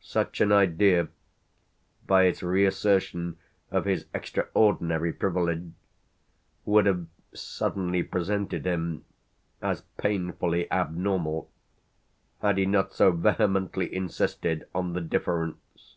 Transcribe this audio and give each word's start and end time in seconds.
Such 0.00 0.40
an 0.40 0.52
idea, 0.52 1.08
by 2.06 2.22
its 2.22 2.42
reassertion 2.42 3.36
of 3.70 3.84
his 3.84 4.06
extraordinary 4.14 5.12
privilege, 5.12 5.70
would 6.64 6.86
have 6.86 7.08
suddenly 7.34 8.02
presented 8.02 8.64
him 8.66 9.04
as 9.60 9.82
painfully 9.98 10.66
abnormal 10.72 11.50
had 12.40 12.56
he 12.56 12.64
not 12.64 12.94
so 12.94 13.10
vehemently 13.12 13.94
insisted 13.94 14.66
on 14.74 14.94
the 14.94 15.02
difference. 15.02 15.96